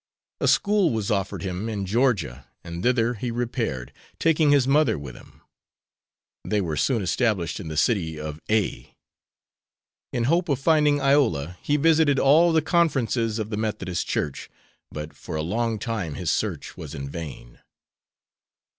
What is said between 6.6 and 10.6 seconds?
soon established in the city of A. In hope of